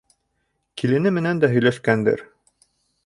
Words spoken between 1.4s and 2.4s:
дә һөйләшкәндер.